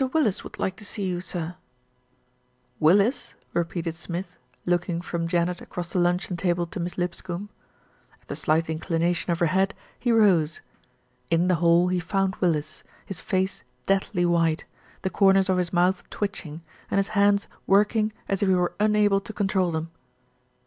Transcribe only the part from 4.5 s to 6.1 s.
looking from Janet across the